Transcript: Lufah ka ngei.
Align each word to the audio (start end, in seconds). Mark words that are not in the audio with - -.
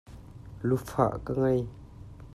Lufah 0.67 1.15
ka 1.25 1.31
ngei. 1.39 1.61